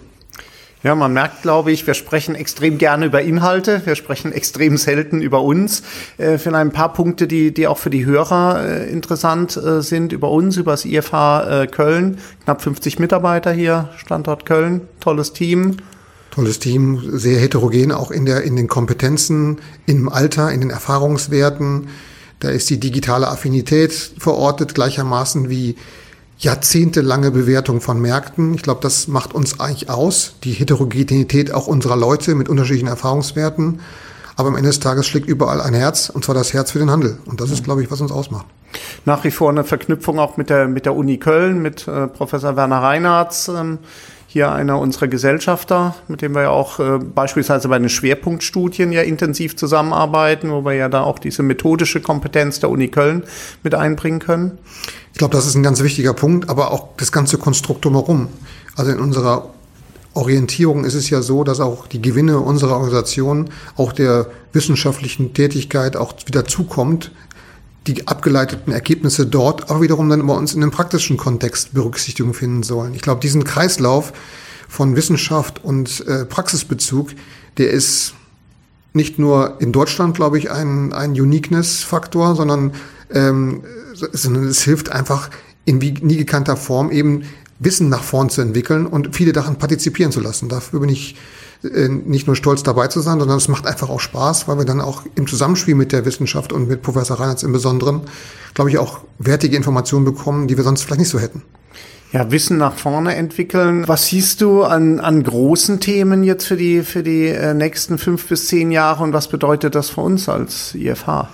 [0.83, 5.21] Ja, man merkt, glaube ich, wir sprechen extrem gerne über Inhalte, wir sprechen extrem selten
[5.21, 5.81] über uns.
[6.17, 10.13] Äh, vielleicht ein paar Punkte, die, die auch für die Hörer äh, interessant äh, sind,
[10.13, 12.19] über uns, über das IFH äh, Köln.
[12.43, 15.77] Knapp 50 Mitarbeiter hier, Standort Köln, tolles Team.
[16.37, 21.87] Tolles Team, sehr heterogen auch in, der, in den Kompetenzen, im Alter, in den Erfahrungswerten.
[22.39, 25.77] Da ist die digitale Affinität verortet, gleichermaßen wie
[26.37, 28.53] jahrzehntelange Bewertung von Märkten.
[28.53, 33.79] Ich glaube, das macht uns eigentlich aus, die Heterogenität auch unserer Leute mit unterschiedlichen Erfahrungswerten.
[34.35, 36.91] Aber am Ende des Tages schlägt überall ein Herz, und zwar das Herz für den
[36.91, 37.17] Handel.
[37.25, 38.45] Und das ist, glaube ich, was uns ausmacht.
[39.05, 42.55] Nach wie vor eine Verknüpfung auch mit der, mit der Uni Köln, mit äh, Professor
[42.55, 43.49] Werner Reinhardt.
[43.57, 43.79] Ähm
[44.37, 49.01] hier einer unserer Gesellschafter, mit dem wir ja auch äh, beispielsweise bei den Schwerpunktstudien ja
[49.01, 53.23] intensiv zusammenarbeiten, wo wir ja da auch diese methodische Kompetenz der Uni Köln
[53.63, 54.59] mit einbringen können.
[55.11, 58.27] Ich glaube, das ist ein ganz wichtiger Punkt, aber auch das ganze Konstrukt drumherum.
[58.75, 59.49] Also in unserer
[60.13, 65.95] Orientierung ist es ja so, dass auch die Gewinne unserer Organisation, auch der wissenschaftlichen Tätigkeit
[65.95, 67.11] auch wieder zukommt
[67.87, 72.63] die abgeleiteten Ergebnisse dort auch wiederum dann bei uns in einem praktischen Kontext Berücksichtigung finden
[72.63, 72.93] sollen.
[72.93, 74.13] Ich glaube, diesen Kreislauf
[74.67, 77.11] von Wissenschaft und äh, Praxisbezug,
[77.57, 78.13] der ist
[78.93, 82.73] nicht nur in Deutschland, glaube ich, ein, ein Uniqueness-Faktor, sondern,
[83.11, 85.29] ähm, sondern es hilft einfach
[85.65, 87.23] in wie nie gekannter Form eben
[87.59, 90.49] Wissen nach vorn zu entwickeln und viele daran partizipieren zu lassen.
[90.49, 91.15] Dafür bin ich
[91.63, 94.81] nicht nur stolz dabei zu sein, sondern es macht einfach auch Spaß, weil wir dann
[94.81, 98.01] auch im Zusammenspiel mit der Wissenschaft und mit Professor Reinhardt im Besonderen,
[98.53, 101.41] glaube ich, auch wertige Informationen bekommen, die wir sonst vielleicht nicht so hätten.
[102.13, 103.85] Ja, Wissen nach vorne entwickeln.
[103.87, 108.27] Was siehst du an, an großen Themen jetzt für die, für die äh, nächsten fünf
[108.27, 111.29] bis zehn Jahre und was bedeutet das für uns als IFH?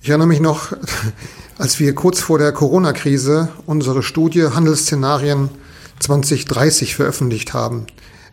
[0.00, 0.72] Ich erinnere mich noch,
[1.58, 5.50] als wir kurz vor der Corona-Krise unsere Studie Handelsszenarien
[5.98, 7.86] 2030 veröffentlicht haben,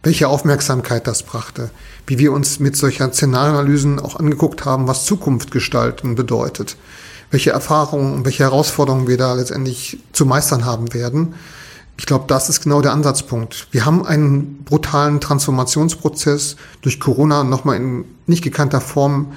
[0.06, 1.72] welche Aufmerksamkeit das brachte,
[2.06, 6.78] wie wir uns mit solcher Szenarioanalysen auch angeguckt haben, was Zukunft gestalten bedeutet,
[7.32, 11.34] welche Erfahrungen und welche Herausforderungen wir da letztendlich zu meistern haben werden.
[11.98, 13.68] Ich glaube, das ist genau der Ansatzpunkt.
[13.72, 19.32] Wir haben einen brutalen Transformationsprozess durch Corona nochmal in nicht gekannter Form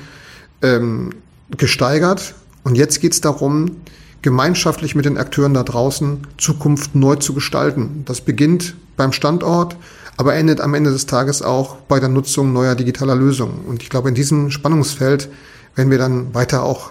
[0.61, 1.15] ähm,
[1.57, 2.35] gesteigert.
[2.63, 3.77] Und jetzt geht es darum,
[4.21, 8.03] gemeinschaftlich mit den Akteuren da draußen Zukunft neu zu gestalten.
[8.05, 9.77] Das beginnt beim Standort,
[10.19, 13.65] aber endet am Ende des Tages auch bei der Nutzung neuer digitaler Lösungen.
[13.67, 15.31] Und ich glaube, in diesem Spannungsfeld
[15.77, 16.91] werden wir dann weiter auch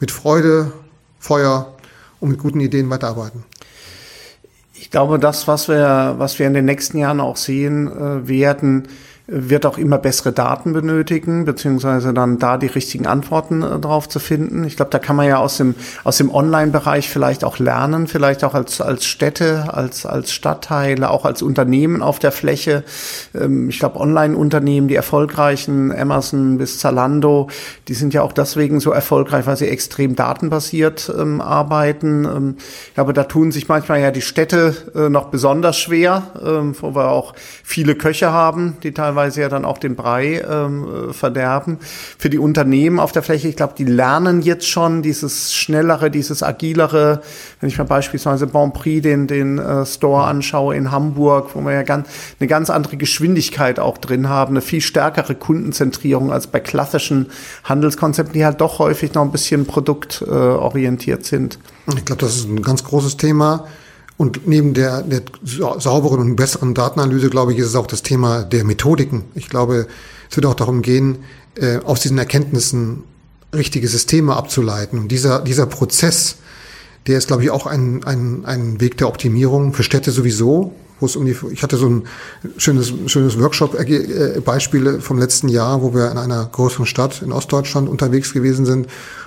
[0.00, 0.72] mit Freude,
[1.18, 1.74] Feuer
[2.18, 3.44] und mit guten Ideen weiterarbeiten.
[4.72, 8.88] Ich glaube, das, was wir, was wir in den nächsten Jahren auch sehen äh, werden,
[9.34, 14.18] wird auch immer bessere Daten benötigen, beziehungsweise dann da die richtigen Antworten äh, drauf zu
[14.18, 14.64] finden.
[14.64, 18.44] Ich glaube, da kann man ja aus dem, aus dem Online-Bereich vielleicht auch lernen, vielleicht
[18.44, 22.84] auch als, als Städte, als, als Stadtteile, auch als Unternehmen auf der Fläche.
[23.34, 27.48] Ähm, ich glaube, Online-Unternehmen, die erfolgreichen, Amazon bis Zalando,
[27.88, 32.24] die sind ja auch deswegen so erfolgreich, weil sie extrem datenbasiert ähm, arbeiten.
[32.26, 32.56] Ähm,
[32.88, 36.94] ich glaube, da tun sich manchmal ja die Städte äh, noch besonders schwer, ähm, wo
[36.94, 37.32] wir auch
[37.64, 41.78] viele Köche haben, die teilweise teilweise ja dann auch den Brei ähm, verderben.
[42.18, 46.42] Für die Unternehmen auf der Fläche, ich glaube, die lernen jetzt schon dieses schnellere, dieses
[46.42, 47.22] agilere.
[47.60, 51.72] Wenn ich mir beispielsweise Bon Prix den, den äh, Store anschaue in Hamburg, wo wir
[51.72, 52.08] ja ganz,
[52.40, 57.26] eine ganz andere Geschwindigkeit auch drin haben, eine viel stärkere Kundenzentrierung als bei klassischen
[57.64, 61.58] Handelskonzepten, die halt doch häufig noch ein bisschen produktorientiert sind.
[61.96, 63.66] Ich glaube, das ist ein ganz großes Thema.
[64.16, 68.42] Und neben der, der sauberen und besseren Datenanalyse, glaube ich, ist es auch das Thema
[68.42, 69.24] der Methodiken.
[69.34, 69.86] Ich glaube,
[70.30, 71.18] es wird auch darum gehen,
[71.56, 73.04] äh, aus diesen Erkenntnissen
[73.54, 74.98] richtige Systeme abzuleiten.
[74.98, 76.36] Und dieser, dieser Prozess,
[77.06, 80.72] der ist, glaube ich, auch ein, ein, ein Weg der Optimierung für Städte sowieso,
[81.02, 82.04] wo es um die, ich hatte so ein
[82.56, 87.88] schönes, schönes Workshop-Beispiel äh, vom letzten Jahr, wo wir in einer größeren Stadt in Ostdeutschland
[87.88, 88.86] unterwegs gewesen sind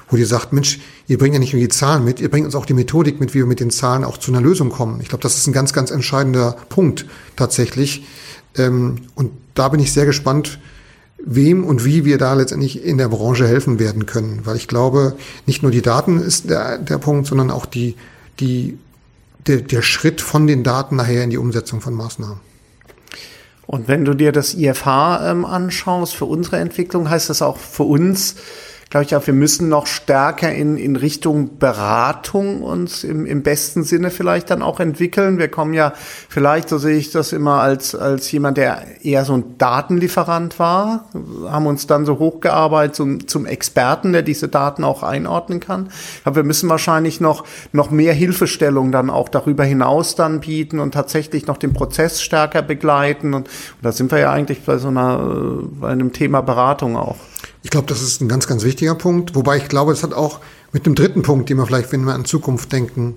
[0.09, 2.55] wo die sagt, Mensch, ihr bringt ja nicht nur die Zahlen mit, ihr bringt uns
[2.55, 5.01] auch die Methodik mit, wie wir mit den Zahlen auch zu einer Lösung kommen.
[5.01, 8.05] Ich glaube, das ist ein ganz, ganz entscheidender Punkt tatsächlich.
[8.55, 10.59] Ähm, und da bin ich sehr gespannt,
[11.17, 14.41] wem und wie wir da letztendlich in der Branche helfen werden können.
[14.43, 15.15] Weil ich glaube,
[15.47, 17.95] nicht nur die Daten ist der, der Punkt, sondern auch die,
[18.39, 18.77] die,
[19.47, 22.39] der, der Schritt von den Daten nachher in die Umsetzung von Maßnahmen.
[23.67, 27.83] Und wenn du dir das IFH ähm, anschaust, für unsere Entwicklung heißt das auch für
[27.83, 28.35] uns,
[28.95, 33.83] glaube ich auch, wir müssen noch stärker in, in Richtung Beratung uns im, im besten
[33.83, 35.37] Sinne vielleicht dann auch entwickeln.
[35.37, 35.91] Wir kommen ja
[36.29, 41.09] vielleicht, so sehe ich das immer, als, als jemand, der eher so ein Datenlieferant war,
[41.45, 45.89] haben uns dann so hochgearbeitet zum, zum Experten, der diese Daten auch einordnen kann.
[46.23, 50.93] Aber wir müssen wahrscheinlich noch, noch mehr Hilfestellung dann auch darüber hinaus dann bieten und
[50.93, 53.33] tatsächlich noch den Prozess stärker begleiten.
[53.33, 53.49] Und, und
[53.81, 55.19] da sind wir ja eigentlich bei so einer,
[55.81, 57.17] bei einem Thema Beratung auch.
[57.65, 59.33] Ich glaube, das ist ein ganz, ganz wichtiger Punkt.
[59.33, 60.39] Wobei ich glaube, das hat auch
[60.71, 63.15] mit dem dritten Punkt, den wir vielleicht, wenn wir an Zukunft denken,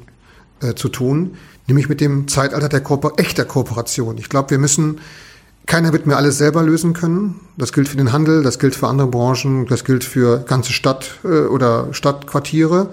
[0.62, 4.16] äh, zu tun, nämlich mit dem Zeitalter der Kooper echter Kooperation.
[4.16, 5.02] Ich glaube, wir müssen,
[5.66, 7.38] keiner wird mehr alles selber lösen können.
[7.58, 11.16] Das gilt für den Handel, das gilt für andere Branchen, das gilt für ganze Stadt
[11.24, 12.88] äh, oder Stadtquartiere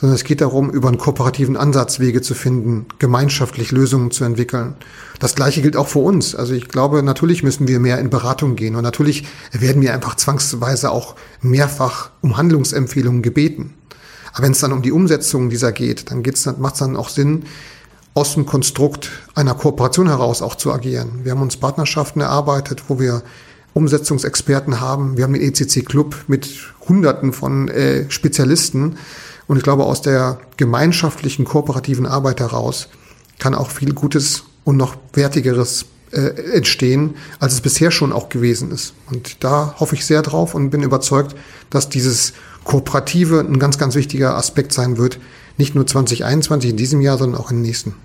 [0.00, 4.74] sondern es geht darum, über einen kooperativen Ansatz Wege zu finden, gemeinschaftlich Lösungen zu entwickeln.
[5.18, 6.34] Das Gleiche gilt auch für uns.
[6.34, 10.14] Also ich glaube, natürlich müssen wir mehr in Beratung gehen und natürlich werden wir einfach
[10.14, 13.74] zwangsweise auch mehrfach um Handlungsempfehlungen gebeten.
[14.32, 16.22] Aber wenn es dann um die Umsetzung dieser geht, dann
[16.58, 17.44] macht es dann auch Sinn,
[18.14, 21.20] aus dem Konstrukt einer Kooperation heraus auch zu agieren.
[21.24, 23.22] Wir haben uns Partnerschaften erarbeitet, wo wir
[23.74, 25.16] Umsetzungsexperten haben.
[25.16, 26.48] Wir haben den ECC Club mit
[26.88, 28.96] Hunderten von äh, Spezialisten,
[29.50, 32.86] und ich glaube, aus der gemeinschaftlichen, kooperativen Arbeit heraus
[33.40, 38.70] kann auch viel Gutes und noch Wertigeres äh, entstehen, als es bisher schon auch gewesen
[38.70, 38.94] ist.
[39.10, 41.34] Und da hoffe ich sehr drauf und bin überzeugt,
[41.68, 42.32] dass dieses
[42.62, 45.18] Kooperative ein ganz, ganz wichtiger Aspekt sein wird.
[45.56, 47.96] Nicht nur 2021 in diesem Jahr, sondern auch im nächsten.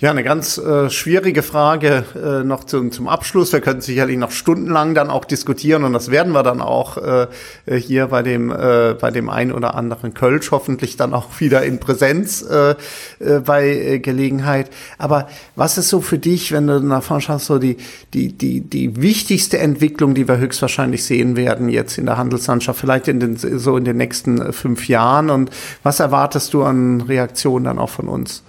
[0.00, 3.52] Ja, eine ganz äh, schwierige Frage äh, noch zum, zum Abschluss.
[3.52, 7.26] Wir können sicherlich noch stundenlang dann auch diskutieren und das werden wir dann auch äh,
[7.66, 11.80] hier bei dem, äh, bei dem ein oder anderen Kölsch hoffentlich dann auch wieder in
[11.80, 12.76] Präsenz äh,
[13.18, 14.70] äh, bei äh, Gelegenheit.
[14.96, 17.76] Aber was ist so für dich, wenn du nach vorne schaust, so die,
[18.14, 23.06] die, die, die wichtigste Entwicklung, die wir höchstwahrscheinlich sehen werden jetzt in der Handelslandschaft, vielleicht
[23.06, 25.50] in den, so in den nächsten äh, fünf Jahren und
[25.82, 28.42] was erwartest du an Reaktionen dann auch von uns?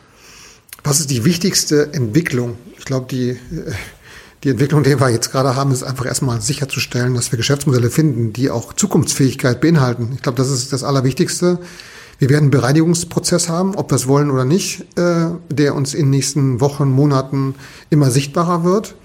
[0.84, 2.58] Was ist die wichtigste Entwicklung?
[2.78, 3.38] Ich glaube, die,
[4.44, 8.34] die Entwicklung, die wir jetzt gerade haben, ist einfach erstmal sicherzustellen, dass wir Geschäftsmodelle finden,
[8.34, 10.12] die auch Zukunftsfähigkeit beinhalten.
[10.16, 11.60] Ich glaube, das ist das Allerwichtigste.
[12.18, 16.06] Wir werden einen Bereinigungsprozess haben, ob wir es wollen oder nicht, äh, der uns in
[16.06, 17.56] den nächsten Wochen, Monaten
[17.90, 18.96] immer sichtbarer wird.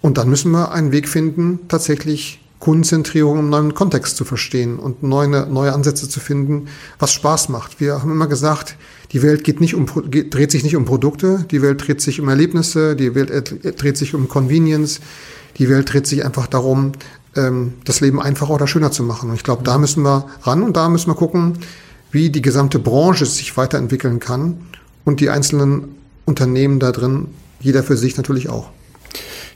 [0.00, 5.02] Und dann müssen wir einen Weg finden, tatsächlich Kundenzentrierung im neuen Kontext zu verstehen und
[5.02, 6.68] neue, neue Ansätze zu finden,
[7.00, 7.80] was Spaß macht.
[7.80, 8.76] Wir haben immer gesagt,
[9.10, 12.20] die Welt geht nicht um, geht, dreht sich nicht um Produkte, die Welt dreht sich
[12.20, 15.00] um Erlebnisse, die Welt dreht sich um Convenience,
[15.58, 16.92] die Welt dreht sich einfach darum,
[17.34, 19.30] ähm, das Leben einfacher oder schöner zu machen.
[19.30, 21.58] Und ich glaube, da müssen wir ran und da müssen wir gucken,
[22.12, 24.58] wie die gesamte Branche sich weiterentwickeln kann
[25.04, 25.96] und die einzelnen
[26.26, 27.26] Unternehmen da drin,
[27.58, 28.70] jeder für sich natürlich auch.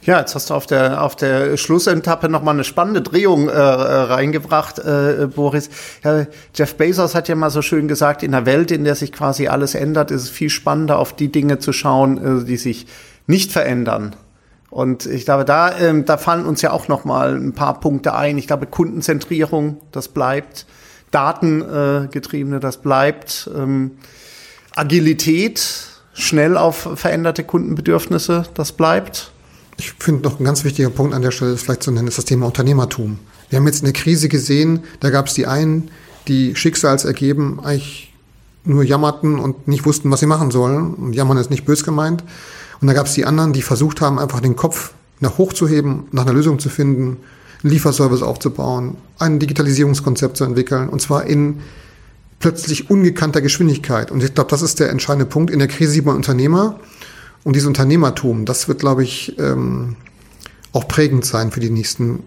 [0.06, 3.56] Ja, jetzt hast du auf der, auf der Schlussetappe nochmal eine spannende Drehung äh, äh,
[3.56, 5.68] reingebracht, äh, Boris.
[6.04, 9.10] Ja, Jeff Bezos hat ja mal so schön gesagt, in einer Welt, in der sich
[9.12, 12.86] quasi alles ändert, ist es viel spannender, auf die Dinge zu schauen, äh, die sich
[13.26, 14.14] nicht verändern.
[14.70, 18.38] Und ich glaube, da, ähm, da fallen uns ja auch nochmal ein paar Punkte ein.
[18.38, 20.66] Ich glaube, Kundenzentrierung, das bleibt.
[21.10, 23.50] Datengetriebene, das bleibt.
[23.56, 23.92] Ähm,
[24.72, 25.66] Agilität,
[26.12, 29.32] schnell auf veränderte Kundenbedürfnisse, das bleibt.
[29.78, 32.24] Ich finde noch ein ganz wichtiger Punkt an der Stelle, vielleicht zu nennen, ist das
[32.24, 33.18] Thema Unternehmertum.
[33.50, 35.90] Wir haben jetzt in der Krise gesehen, da gab es die einen,
[36.28, 38.12] die Schicksalsergeben eigentlich
[38.64, 40.94] nur jammerten und nicht wussten, was sie machen sollen.
[40.94, 42.24] Und jammern ist nicht bös gemeint.
[42.80, 46.22] Und da gab es die anderen, die versucht haben, einfach den Kopf nach hochzuheben, nach
[46.22, 47.18] einer Lösung zu finden,
[47.62, 51.60] einen Lieferservice aufzubauen, ein Digitalisierungskonzept zu entwickeln, und zwar in
[52.38, 54.10] plötzlich ungekannter Geschwindigkeit.
[54.10, 55.50] Und ich glaube, das ist der entscheidende Punkt.
[55.50, 56.78] In der Krise sieht man Unternehmer,
[57.46, 59.94] und dieses Unternehmertum, das wird, glaube ich, ähm,
[60.72, 62.24] auch prägend sein für die nächsten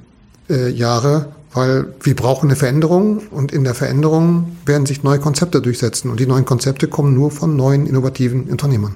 [0.50, 5.62] äh, Jahre, weil wir brauchen eine Veränderung und in der Veränderung werden sich neue Konzepte
[5.62, 6.10] durchsetzen.
[6.10, 8.96] Und die neuen Konzepte kommen nur von neuen, innovativen Unternehmern.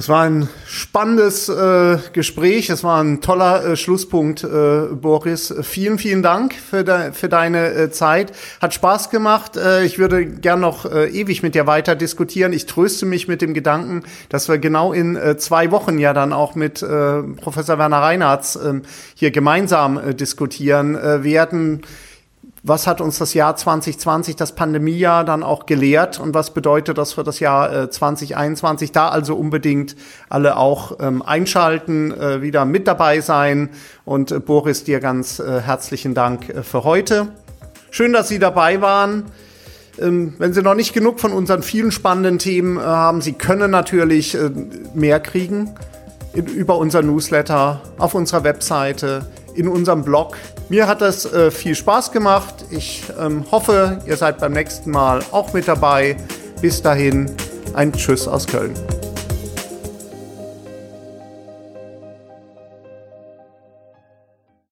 [0.00, 2.70] Das war ein spannendes äh, Gespräch.
[2.70, 5.54] Es war ein toller äh, Schlusspunkt, äh, Boris.
[5.60, 8.32] Vielen, vielen Dank für, de für deine äh, Zeit.
[8.62, 9.58] Hat Spaß gemacht.
[9.58, 12.54] Äh, ich würde gern noch äh, ewig mit dir weiter diskutieren.
[12.54, 16.32] Ich tröste mich mit dem Gedanken, dass wir genau in äh, zwei Wochen ja dann
[16.32, 18.80] auch mit äh, Professor Werner Reinhardt äh,
[19.14, 21.82] hier gemeinsam äh, diskutieren äh, werden
[22.62, 27.14] was hat uns das Jahr 2020, das Pandemiejahr dann auch gelehrt und was bedeutet das
[27.14, 28.92] für das Jahr äh, 2021?
[28.92, 29.96] Da also unbedingt
[30.28, 33.70] alle auch ähm, einschalten, äh, wieder mit dabei sein
[34.04, 37.28] und äh, Boris, dir ganz äh, herzlichen Dank äh, für heute.
[37.90, 39.24] Schön, dass Sie dabei waren.
[39.98, 43.70] Ähm, wenn Sie noch nicht genug von unseren vielen spannenden Themen äh, haben, Sie können
[43.70, 44.36] natürlich
[44.94, 45.74] mehr kriegen
[46.34, 49.26] über unser Newsletter, auf unserer Webseite,
[49.60, 50.36] in unserem Blog.
[50.70, 52.54] Mir hat das äh, viel Spaß gemacht.
[52.70, 56.16] Ich ähm, hoffe, ihr seid beim nächsten Mal auch mit dabei.
[56.62, 57.30] Bis dahin,
[57.74, 58.72] ein Tschüss aus Köln.